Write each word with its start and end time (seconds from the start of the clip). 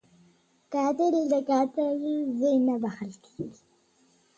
قاتل 0.73 1.15
د 1.33 1.35
قاتل 1.49 1.97
زوی 2.37 2.55
نه 2.67 2.75
بخښل 2.81 3.13
کېږي 3.25 3.63